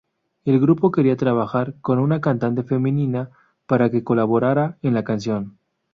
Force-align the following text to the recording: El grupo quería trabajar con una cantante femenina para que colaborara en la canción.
El 0.45 0.59
grupo 0.59 0.89
quería 0.91 1.15
trabajar 1.15 1.75
con 1.81 1.99
una 1.99 2.21
cantante 2.21 2.63
femenina 2.63 3.29
para 3.67 3.91
que 3.91 4.03
colaborara 4.03 4.79
en 4.81 4.95
la 4.95 5.03
canción. 5.03 5.59